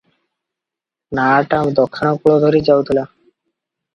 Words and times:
ନାଆଟା 1.19 1.59
ଦକ୍ଷିଣ 1.79 2.13
କୂଳ 2.23 2.39
ଧରି 2.45 2.61
ଯାଉଥିଲା। 2.71 3.07